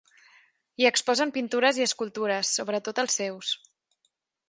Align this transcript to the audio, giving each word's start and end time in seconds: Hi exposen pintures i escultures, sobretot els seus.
Hi 0.83 0.87
exposen 0.91 1.35
pintures 1.35 1.81
i 1.83 1.87
escultures, 1.89 2.57
sobretot 2.59 3.07
els 3.07 3.23
seus. 3.23 3.57